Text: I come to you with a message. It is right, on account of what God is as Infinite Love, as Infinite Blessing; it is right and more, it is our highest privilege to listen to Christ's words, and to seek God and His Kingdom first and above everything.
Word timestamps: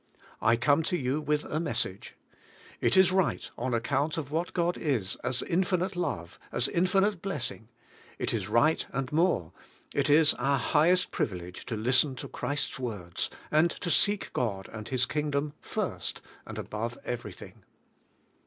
I 0.41 0.55
come 0.55 0.81
to 0.85 0.97
you 0.97 1.21
with 1.21 1.45
a 1.45 1.59
message. 1.59 2.15
It 2.79 2.97
is 2.97 3.11
right, 3.11 3.47
on 3.55 3.75
account 3.75 4.17
of 4.17 4.31
what 4.31 4.51
God 4.51 4.75
is 4.75 5.15
as 5.23 5.43
Infinite 5.43 5.95
Love, 5.95 6.39
as 6.51 6.67
Infinite 6.67 7.21
Blessing; 7.21 7.67
it 8.17 8.33
is 8.33 8.49
right 8.49 8.83
and 8.91 9.11
more, 9.11 9.53
it 9.93 10.09
is 10.09 10.33
our 10.39 10.57
highest 10.57 11.11
privilege 11.11 11.67
to 11.67 11.77
listen 11.77 12.15
to 12.15 12.27
Christ's 12.27 12.79
words, 12.79 13.29
and 13.51 13.69
to 13.69 13.91
seek 13.91 14.33
God 14.33 14.67
and 14.73 14.87
His 14.89 15.05
Kingdom 15.05 15.53
first 15.59 16.19
and 16.47 16.57
above 16.57 16.97
everything. 17.05 17.63